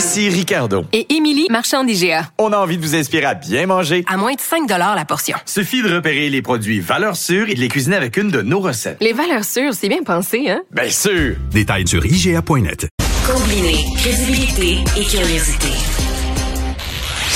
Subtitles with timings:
[0.00, 0.86] Ici Ricardo.
[0.94, 2.22] Et Émilie, marchand d'IGA.
[2.38, 4.02] On a envie de vous inspirer à bien manger.
[4.08, 5.36] À moins de 5 la portion.
[5.44, 8.60] Suffit de repérer les produits valeurs sûres et de les cuisiner avec une de nos
[8.60, 8.96] recettes.
[9.02, 10.62] Les valeurs sûres, c'est bien pensé, hein?
[10.70, 11.36] Bien sûr!
[11.50, 12.88] Détails sur IGA.net.
[13.26, 15.68] Combiner crédibilité et curiosité.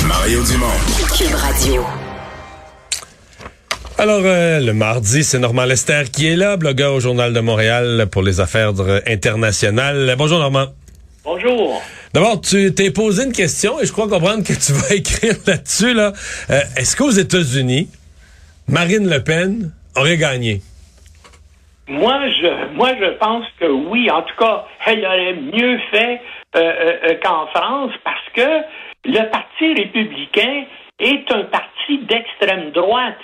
[0.07, 0.67] Mario Dumont.
[1.19, 1.85] Cube Radio.
[3.99, 8.07] Alors, euh, le mardi, c'est Normand Lester qui est là, blogueur au Journal de Montréal
[8.11, 8.73] pour les affaires
[9.07, 10.15] internationales.
[10.17, 10.69] Bonjour, Normand.
[11.25, 11.83] Bonjour.
[12.15, 15.95] D'abord, tu t'es posé une question et je crois comprendre que tu vas écrire là-dessus.
[15.95, 16.13] Là.
[16.49, 17.89] Euh, Est-ce qu'aux États-Unis,
[18.69, 20.61] Marine Le Pen aurait gagné?
[21.89, 24.09] Moi, je, moi, je pense que oui.
[24.13, 26.21] En tout cas, elle aurait mieux fait
[26.55, 28.63] euh, euh, qu'en France parce que
[29.07, 30.67] le Parti républicain
[31.01, 33.17] est un parti d'extrême droite.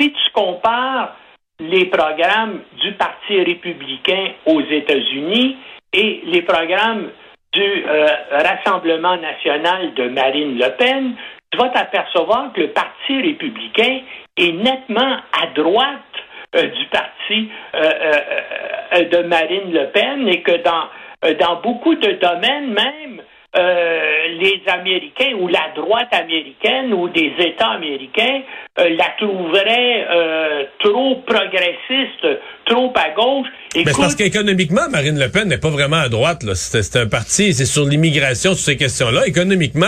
[0.00, 1.14] Si tu compares
[1.60, 5.58] les programmes du Parti républicain aux États-Unis
[5.92, 7.10] et les programmes
[7.52, 11.14] du euh, Rassemblement national de Marine Le Pen,
[11.50, 14.00] tu vas t'apercevoir que le Parti républicain
[14.36, 15.98] est nettement à droite
[16.56, 17.90] euh, du parti euh,
[18.94, 20.88] euh, de Marine Le Pen et que dans,
[21.38, 23.22] dans beaucoup de domaines même,
[23.54, 28.42] les Américains ou la droite américaine ou des États américains
[28.76, 32.26] la trouveraient trop progressiste,
[32.66, 33.48] trop à gauche.
[33.74, 36.44] Mais c'est parce qu'économiquement, Marine Le Pen n'est pas vraiment à droite.
[36.54, 39.26] C'est un parti, c'est sur l'immigration, sur ces questions-là.
[39.26, 39.86] Économiquement,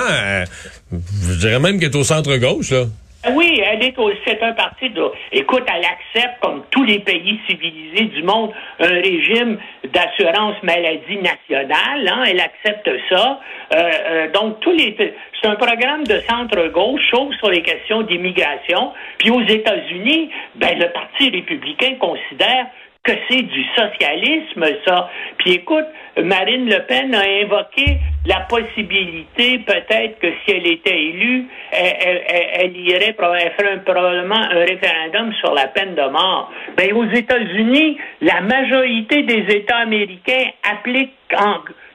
[0.90, 2.70] je dirais même qu'elle est au centre-gauche.
[2.70, 2.84] là.
[3.28, 3.94] Oui, elle est
[4.26, 5.02] c'est un parti de.
[5.32, 9.58] Écoute, elle accepte, comme tous les pays civilisés du monde, un régime
[9.92, 12.08] d'assurance maladie nationale.
[12.08, 13.40] Hein, elle accepte ça.
[13.74, 14.96] Euh, euh, donc, tous les.
[15.42, 18.92] C'est un programme de centre-gauche, sauf sur les questions d'immigration.
[19.18, 22.66] Puis aux États-Unis, ben, le Parti républicain considère
[23.02, 25.08] que c'est du socialisme, ça.
[25.38, 25.86] Puis écoute,
[26.22, 33.16] Marine Le Pen a invoqué la possibilité, peut-être que si elle était élue, elle, irait,
[33.18, 36.52] elle ferait probablement un référendum sur la peine de mort.
[36.76, 41.14] Ben, aux États-Unis, la majorité des États américains appliquent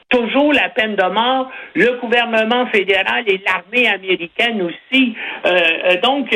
[0.09, 5.15] toujours la peine de mort, le gouvernement fédéral et l'armée américaine aussi.
[5.45, 6.29] Euh, donc,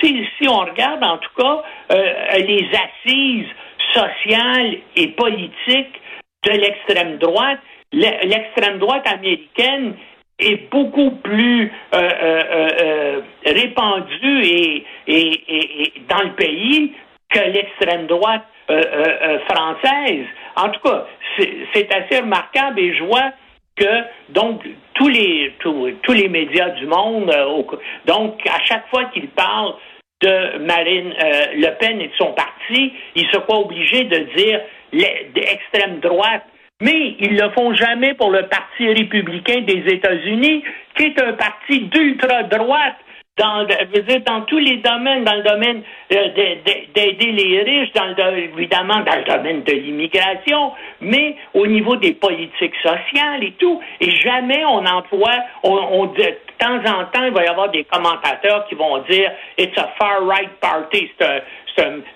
[0.00, 3.46] si, si on regarde en tout cas euh, les assises
[3.92, 6.00] sociale et politique
[6.44, 7.60] de l'extrême droite.
[7.92, 9.94] L'extrême droite américaine
[10.38, 16.92] est beaucoup plus euh, euh, euh, répandue et, et, dans le pays
[17.30, 18.44] que l'extrême droite
[19.48, 20.26] française.
[20.56, 21.06] En tout cas,
[21.74, 23.32] c'est assez remarquable et je vois
[23.76, 24.62] que donc
[24.94, 27.30] tous les tous, tous les médias du monde,
[28.06, 29.74] donc à chaque fois qu'ils parlent
[30.22, 34.60] de Marine euh, Le Pen et de son parti, ils se croient obligés de dire
[34.92, 36.44] l'extrême droite.
[36.80, 40.64] Mais ils ne le font jamais pour le Parti républicain des États-Unis,
[40.96, 42.96] qui est un parti d'ultra-droite
[43.38, 43.66] dans,
[44.26, 45.82] dans tous les domaines, dans le domaine
[46.12, 46.28] euh,
[46.94, 52.12] d'aider les riches, dans le, évidemment dans le domaine de l'immigration, mais au niveau des
[52.12, 53.80] politiques sociales et tout.
[54.00, 56.06] Et jamais on emploie, on, on,
[56.62, 60.24] temps en temps, il va y avoir des commentateurs qui vont dire It's a far
[60.24, 61.10] right party.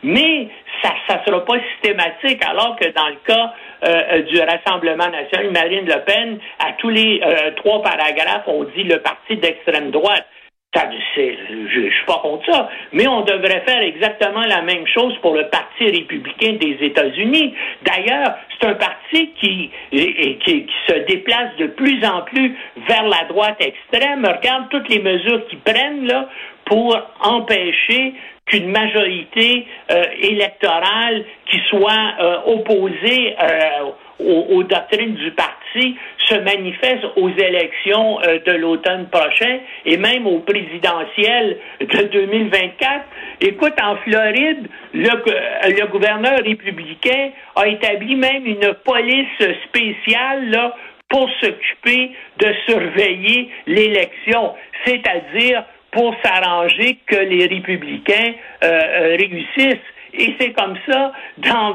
[0.03, 0.49] mais
[0.83, 3.53] ça ne sera pas systématique, alors que dans le cas
[3.85, 8.85] euh, du Rassemblement national, Marine Le Pen, à tous les euh, trois paragraphes, on dit
[8.85, 10.27] le parti d'extrême droite
[10.77, 15.35] je ne suis pas contre ça, mais on devrait faire exactement la même chose pour
[15.35, 17.55] le Parti républicain des États-Unis.
[17.83, 22.55] D'ailleurs, c'est un parti qui, qui, se déplace de plus en plus
[22.89, 24.25] vers la droite extrême.
[24.25, 26.29] Regarde toutes les mesures qu'ils prennent là
[26.65, 28.15] pour empêcher
[28.47, 35.97] qu'une majorité euh, électorale qui soit euh, opposée euh, aux, doctrines du parti
[36.27, 43.05] se manifeste aux élections euh, de l'automne prochain et même aux présidentielles de 2024.
[43.41, 50.75] Écoute, en Floride, le, le gouverneur républicain a établi même une police spéciale là,
[51.09, 54.55] pour s'occuper de surveiller l'élection,
[54.85, 58.35] c'est-à-dire pour s'arranger que les républicains
[58.65, 59.79] euh, réussissent.
[60.19, 61.75] Et c'est comme ça dans,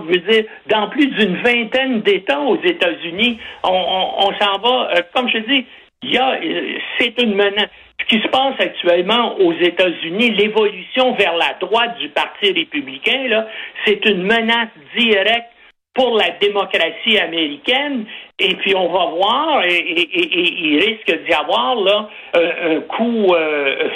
[0.89, 3.39] plus d'une vingtaine d'États aux États-Unis.
[3.63, 5.65] On, s'en va, euh, comme je dis,
[6.03, 7.69] il y a, euh, c'est une menace.
[7.99, 13.47] Ce qui se passe actuellement aux États-Unis, l'évolution vers la droite du Parti républicain, là,
[13.85, 15.51] c'est une menace directe
[15.93, 18.05] pour la démocratie américaine.
[18.39, 23.33] Et puis on va voir, et, et- il risque d'y avoir là un, un coup,
[23.35, 23.89] euh,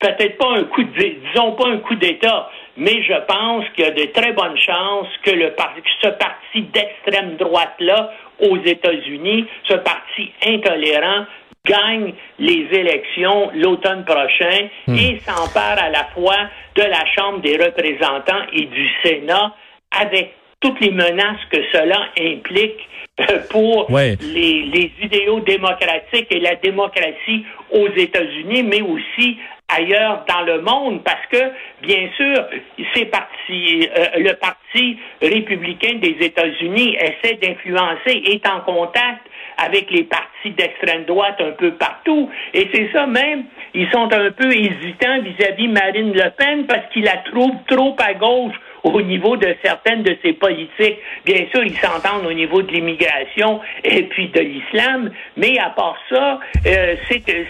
[0.00, 2.50] peut-être pas un coup, de, disons pas un coup d'État,
[2.80, 6.08] mais je pense qu'il y a de très bonnes chances que le par- que ce
[6.08, 11.26] parti d'extrême droite là aux États-Unis, ce parti intolérant
[11.66, 16.38] gagne les élections l'automne prochain et s'empare à la fois
[16.74, 19.54] de la Chambre des représentants et du Sénat
[19.90, 22.80] avec toutes les menaces que cela implique
[23.20, 24.16] euh, pour Ouais.
[24.22, 29.36] les, les idéaux démocratiques et la démocratie aux États-Unis, mais aussi
[29.76, 31.52] ailleurs dans le monde, parce que,
[31.82, 32.46] bien sûr,
[32.94, 39.26] ces partis, euh, le Parti républicain des États-Unis essaie d'influencer, est en contact
[39.58, 42.30] avec les partis d'extrême droite un peu partout.
[42.54, 43.44] Et c'est ça même,
[43.74, 48.14] ils sont un peu hésitants vis-à-vis Marine Le Pen parce qu'ils la trouvent trop à
[48.14, 50.98] gauche au niveau de certaines de ses politiques.
[51.26, 55.98] Bien sûr, ils s'entendent au niveau de l'immigration et puis de l'islam, mais à part
[56.08, 56.94] ça, euh,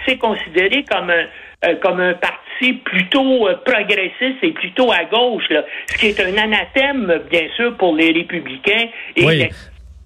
[0.06, 1.26] c'est considéré comme un
[1.64, 6.20] euh, comme un parti plutôt euh, progressiste et plutôt à gauche, là, ce qui est
[6.20, 9.48] un anathème, bien sûr, pour les républicains et Oui.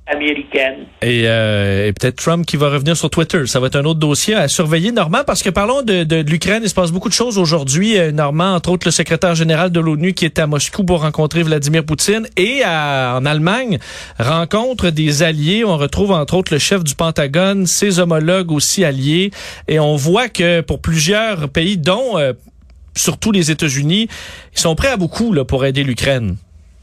[0.09, 0.87] Les américaines.
[1.03, 3.47] Et, euh, et peut-être Trump qui va revenir sur Twitter.
[3.47, 6.31] Ça va être un autre dossier à surveiller, Normand, parce que parlons de, de, de
[6.31, 6.61] l'Ukraine.
[6.63, 7.99] Il se passe beaucoup de choses aujourd'hui.
[7.99, 11.43] Euh, Normand, entre autres, le secrétaire général de l'ONU qui est à Moscou pour rencontrer
[11.43, 12.27] Vladimir Poutine.
[12.37, 13.79] Et à- en Allemagne,
[14.19, 15.65] rencontre des alliés.
[15.65, 19.31] On retrouve entre autres le chef du Pentagone, ses homologues aussi alliés.
[19.69, 22.33] Et on voit que pour plusieurs pays, dont euh,
[22.97, 24.09] surtout les États-Unis,
[24.55, 26.37] ils sont prêts à beaucoup là, pour aider l'Ukraine.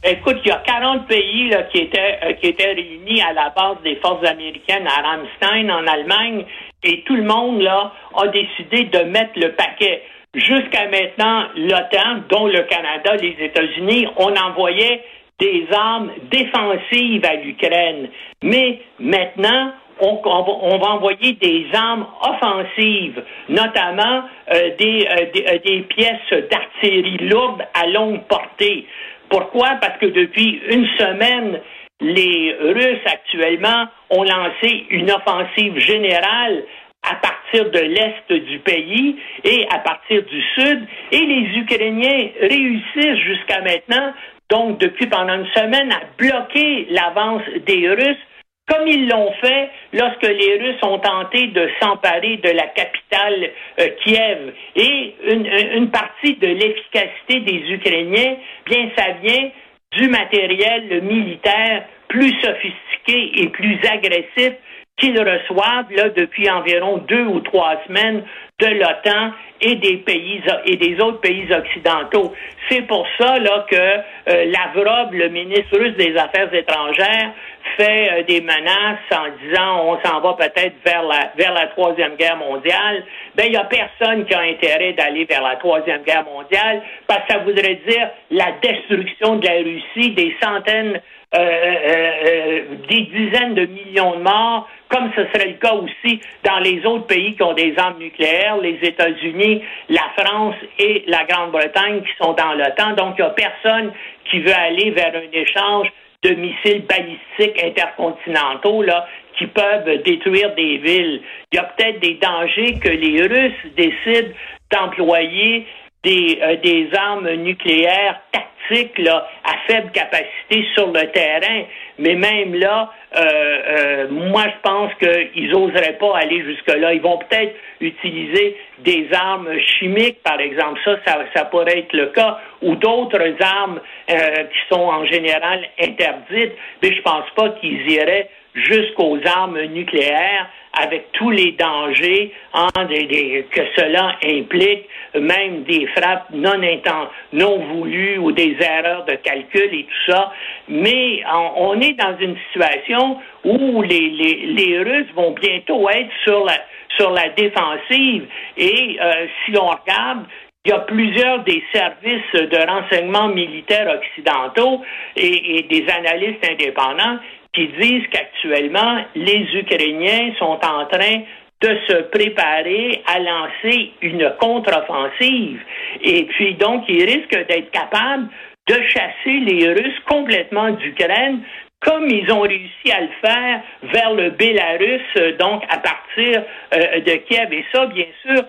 [0.03, 3.49] Écoute, il y a 40 pays là, qui, étaient, euh, qui étaient réunis à la
[3.49, 6.43] base des forces américaines à Ramstein, en Allemagne,
[6.83, 10.01] et tout le monde là, a décidé de mettre le paquet.
[10.33, 15.03] Jusqu'à maintenant, l'OTAN, dont le Canada, les États-Unis, on envoyait
[15.39, 18.09] des armes défensives à l'Ukraine.
[18.41, 25.25] Mais maintenant, on, on va, on va envoyer des armes offensives, notamment euh, des, euh,
[25.33, 28.87] des, euh, des pièces d'artillerie lourde à longue portée.
[29.31, 29.77] Pourquoi?
[29.81, 31.61] Parce que depuis une semaine,
[32.01, 36.65] les Russes actuellement ont lancé une offensive générale
[37.09, 43.23] à partir de l'est du pays et à partir du sud, et les Ukrainiens réussissent
[43.23, 44.13] jusqu'à maintenant,
[44.49, 48.25] donc depuis pendant une semaine, à bloquer l'avance des Russes
[48.67, 53.49] comme ils l'ont fait lorsque les Russes ont tenté de s'emparer de la capitale
[53.79, 54.53] euh, Kiev.
[54.75, 58.35] Et une, partie de l'efficacité des Ukrainiens,
[58.65, 59.49] bien, ça vient
[59.91, 64.53] du matériel militaire plus sophistiqué et plus agressif
[64.97, 68.23] qu'ils reçoivent là, depuis environ deux ou trois semaines
[68.59, 69.31] de l'OTAN
[69.61, 72.33] et des pays et des autres pays occidentaux.
[72.69, 77.31] C'est pour ça là que euh, Lavrov, le ministre russe des Affaires étrangères,
[77.77, 82.15] fait euh, des menaces en disant on s'en va peut-être vers la vers la troisième
[82.15, 83.03] guerre mondiale.
[83.35, 87.21] Ben il y a personne qui a intérêt d'aller vers la troisième guerre mondiale parce
[87.25, 91.01] que ça voudrait dire la destruction de la Russie, des centaines
[91.33, 96.19] euh, euh, euh, des dizaines de millions de morts, comme ce serait le cas aussi
[96.43, 101.23] dans les autres pays qui ont des armes nucléaires, les États-Unis, la France et la
[101.23, 102.95] Grande-Bretagne qui sont dans l'OTAN.
[102.97, 103.93] Donc, il n'y a personne
[104.25, 105.87] qui veut aller vers un échange
[106.23, 111.21] de missiles balistiques intercontinentaux là, qui peuvent détruire des villes.
[111.51, 114.33] Il y a peut-être des dangers que les Russes décident
[114.71, 115.65] d'employer
[116.03, 121.63] des, euh, des armes nucléaires tactiques là, à faible capacité sur le terrain.
[121.99, 126.93] Mais même là, euh, euh, moi, je pense qu'ils n'oseraient pas aller jusque-là.
[126.93, 130.79] Ils vont peut-être utiliser des armes chimiques, par exemple.
[130.85, 132.39] Ça, ça, ça pourrait être le cas.
[132.61, 136.53] Ou d'autres armes euh, qui sont en général interdites.
[136.81, 143.03] Mais je pense pas qu'ils iraient jusqu'aux armes nucléaires avec tous les dangers hein, des,
[143.05, 149.15] des, que cela implique, même des frappes non inten non voulues ou des erreurs de
[149.15, 150.31] calcul et tout ça.
[150.69, 151.23] Mais
[151.57, 156.57] on, est dans une situation où les, les, les Russes vont bientôt être sur la
[156.97, 158.25] sur la défensive
[158.57, 160.25] et euh, si on regarde
[160.65, 164.83] il y a plusieurs des services de renseignement militaire occidentaux
[165.15, 167.17] et, et des analystes indépendants
[167.53, 171.21] qui disent qu'actuellement, les Ukrainiens sont en train
[171.61, 175.61] de se préparer à lancer une contre-offensive.
[176.01, 178.29] Et puis, donc, ils risquent d'être capables
[178.67, 181.41] de chasser les Russes complètement d'Ukraine,
[181.81, 186.99] comme ils ont réussi à le faire vers le Bélarus, euh, donc à partir euh,
[186.99, 187.51] de Kiev.
[187.51, 188.43] Et ça, bien sûr,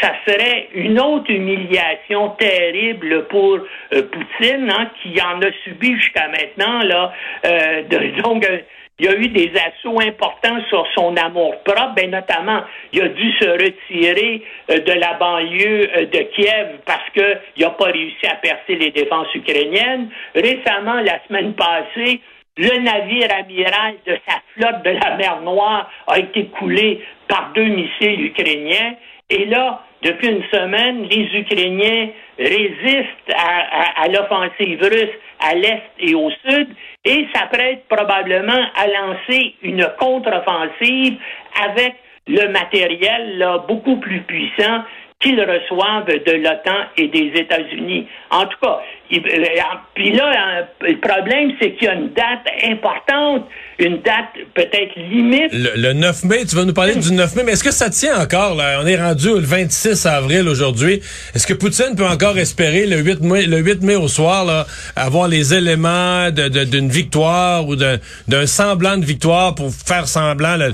[0.00, 6.28] ça serait une autre humiliation terrible pour euh, Poutine, hein, qui en a subi jusqu'à
[6.28, 6.82] maintenant.
[6.82, 7.12] Là,
[7.46, 8.58] euh, de, donc, euh,
[9.00, 13.08] il y a eu des assauts importants sur son amour propre, ben notamment, il a
[13.08, 18.34] dû se retirer de la banlieue de Kiev parce que il n'a pas réussi à
[18.34, 20.08] percer les défenses ukrainiennes.
[20.34, 22.20] Récemment, la semaine passée,
[22.58, 27.66] le navire amiral de sa flotte de la mer Noire a été coulé par deux
[27.68, 28.96] missiles ukrainiens.
[29.30, 36.30] Et là, depuis une semaine, les Ukrainiens résistent à, l'offensive russe à l'est et au
[36.30, 36.68] sud
[37.04, 41.16] et s'apprêtent probablement à lancer une contre-offensive
[41.62, 41.94] avec
[42.26, 44.82] le matériel beaucoup plus puissant
[45.20, 48.06] qu'ils reçoivent de l'OTAN et des États-Unis.
[48.30, 48.78] En tout cas,
[49.10, 53.48] il- euh, puis là, hein, le problème, c'est qu'il y a une date importante,
[53.80, 55.52] une date peut-être limite.
[55.52, 57.90] Le, le 9 mai, tu vas nous parler du 9 mai, mais est-ce que ça
[57.90, 58.54] tient encore?
[58.54, 58.78] Là?
[58.80, 61.00] On est rendu le 26 avril aujourd'hui.
[61.34, 64.66] Est-ce que Poutine peut encore espérer le 8 mai, le 8 mai au soir là,
[64.94, 67.96] avoir les éléments d'une victoire ou d'un
[68.28, 70.68] d'un semblant de victoire pour faire semblant, là,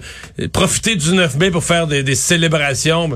[0.52, 3.08] profiter du 9 mai pour faire des, des célébrations?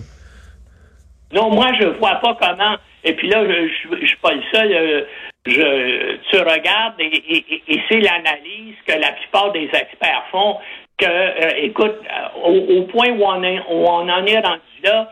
[1.33, 2.77] Non, moi, je vois pas comment.
[3.05, 3.69] Et puis là, je,
[4.01, 4.73] je, suis pas le seul.
[4.73, 5.03] euh,
[5.47, 7.45] Je, tu regardes et,
[7.89, 10.59] c'est l'analyse que la plupart des experts font.
[10.99, 15.11] Que, euh, écoute, euh, au, point où on, où on en est rendu là,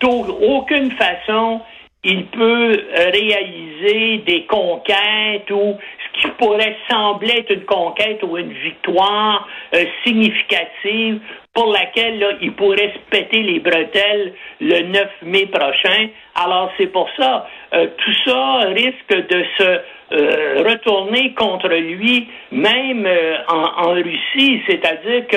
[0.00, 1.60] d'aucune façon
[2.04, 5.76] il peut réaliser des conquêtes ou
[6.20, 11.20] qui pourrait sembler être une conquête ou une victoire euh, significative
[11.54, 16.08] pour laquelle là, il pourrait se péter les bretelles le 9 mai prochain.
[16.34, 23.04] Alors c'est pour ça, euh, tout ça risque de se euh, retourner contre lui, même
[23.06, 25.36] euh, en, en Russie, c'est-à-dire que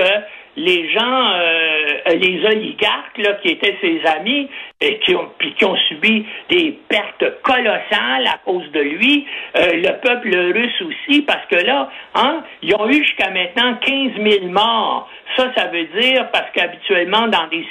[0.58, 4.50] les gens, euh, les oligarques là, qui étaient ses amis
[4.82, 9.74] et qui ont, puis qui ont subi des pertes colossales à cause de lui, euh,
[9.74, 14.48] le peuple russe aussi, parce que là, hein, ils ont eu jusqu'à maintenant 15 000
[14.48, 15.10] morts.
[15.38, 17.66] Ça, ça veut dire, parce qu'habituellement, dans des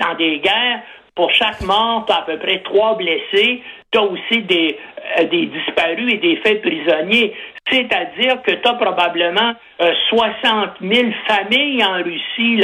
[0.00, 0.80] dans des guerres,
[1.14, 4.76] pour chaque mort, tu as à peu près trois blessés, tu as aussi des,
[5.18, 7.34] euh, des disparus et des faits prisonniers.
[7.70, 12.62] C'est-à-dire que tu as probablement euh, 60 000 familles en Russie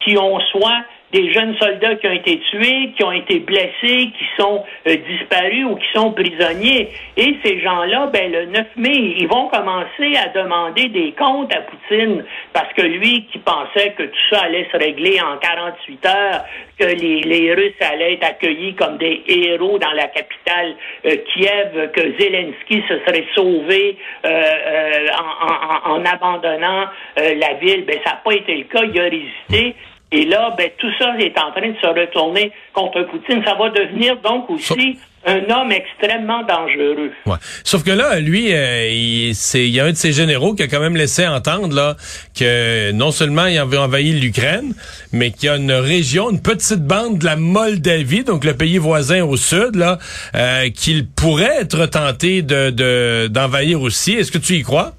[0.00, 0.84] qui ont soit
[1.14, 5.64] des jeunes soldats qui ont été tués, qui ont été blessés, qui sont euh, disparus
[5.66, 6.88] ou qui sont prisonniers.
[7.16, 11.60] Et ces gens-là, ben, le 9 mai, ils vont commencer à demander des comptes à
[11.60, 16.44] Poutine parce que lui qui pensait que tout ça allait se régler en 48 heures,
[16.80, 20.74] que les, Russes allaient être accueillis comme des héros dans la capitale
[21.06, 27.84] euh, Kiev, que Zelensky se serait sauvé euh, euh, en, en- en abandonnant la ville,
[27.84, 28.80] ben ça n'a pas été le cas.
[28.82, 29.76] Il a résisté.
[30.12, 33.42] Et là, ben, tout ça est en train de se retourner contre Poutine.
[33.44, 37.10] Ça va devenir donc aussi un homme extrêmement dangereux.
[37.26, 37.36] Ouais.
[37.64, 40.62] Sauf que là, lui, euh, il, c'est, il y a un de ses généraux qui
[40.62, 41.96] a quand même laissé entendre là
[42.38, 44.74] que non seulement il avait envahi l'Ukraine,
[45.12, 48.76] mais qu'il y a une région, une petite bande de la Moldavie, donc le pays
[48.78, 49.98] voisin au sud, là,
[50.36, 54.12] euh, qu'il pourrait être tenté de, de- d'envahir aussi.
[54.12, 54.92] Est-ce que tu y crois?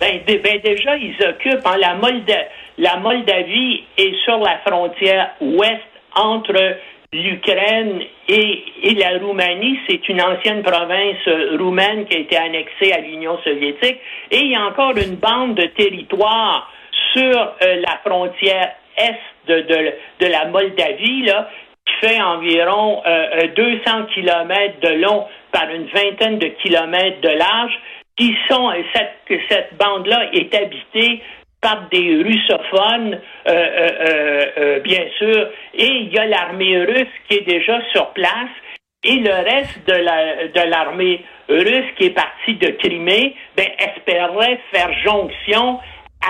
[0.00, 2.46] Ben, ben, déjà, ils occupent hein, la, Molda-
[2.78, 5.82] la Moldavie est sur la frontière ouest
[6.14, 6.76] entre
[7.12, 8.64] l'Ukraine et,
[8.94, 9.78] la Roumanie.
[9.88, 13.98] C'est une ancienne province euh, roumaine qui a été annexée à l'Union soviétique.
[14.30, 16.70] Et il y a encore une bande de territoire
[17.14, 21.48] sur euh, la frontière est de, la Moldavie, là,
[21.84, 27.28] qui fait environ euh, euh, 200 kilomètres de long par une vingtaine de kilomètres de
[27.28, 27.78] large,
[28.16, 31.22] qui sont cette, cette bande-là est habitée
[31.66, 33.18] par des russophones,
[33.48, 38.10] euh, euh, euh, bien sûr, et il y a l'armée russe qui est déjà sur
[38.10, 38.54] place,
[39.02, 44.60] et le reste de la de l'armée russe qui est partie de Crimée, ben, espérait
[44.72, 45.80] faire jonction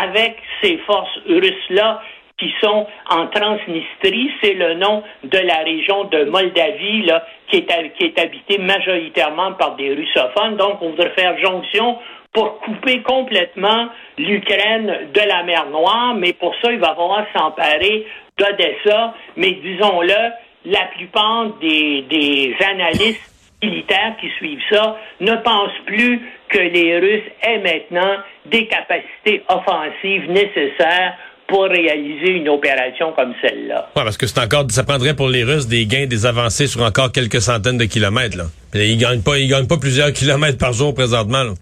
[0.03, 2.01] avec ces forces russes-là
[2.39, 7.93] qui sont en Transnistrie, c'est le nom de la région de Moldavie, là, qui est,
[7.97, 10.57] qui est habitée majoritairement par des russophones.
[10.57, 11.99] Donc, on voudrait faire jonction
[12.37, 13.89] pour couper complètement
[14.19, 19.15] l'Ukraine de la mer Noire, mais pour ça, il va falloir s'emparer d'Odessa.
[19.39, 26.59] Mais disons-le, la plupart des, des analystes militaires qui suivent ça ne pensent plus que
[26.59, 31.15] les Russes aient maintenant des capacités offensives nécessaires
[31.49, 33.89] pour réaliser une opération comme celle-là.
[33.97, 36.83] Ouais, parce que c'est encore, ça prendrait pour les Russes des gains, des avancées sur
[36.83, 38.37] encore quelques centaines de kilomètres.
[38.37, 38.45] Là.
[38.75, 41.45] Ils gagnent ils gagnent pas plusieurs kilomètres par jour présentement.
[41.45, 41.53] Là.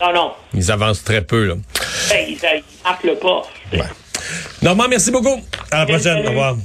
[0.00, 0.32] Non, non.
[0.54, 1.44] Ils avancent très peu.
[1.46, 1.54] Là.
[2.08, 3.42] Ben, ils, ils marquent le pas.
[4.62, 5.42] Normand, merci beaucoup.
[5.70, 6.02] À la prochaine.
[6.02, 6.26] salut.
[6.26, 6.56] Au revoir.